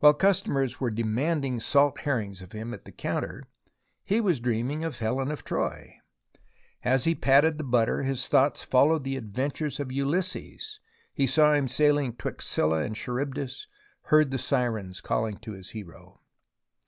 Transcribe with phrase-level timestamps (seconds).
[0.00, 3.44] While customers were demanding salt herrings of him at the counter,
[4.02, 6.00] he was dreaming of Helen of Troy,
[6.82, 10.80] and as he patted the butter his thoughts followed the adventures of Ulysses,
[11.28, 13.68] saw him sailing 'twixt Scylla and Charybdis,
[14.06, 16.20] heard the sirens calling to his hero.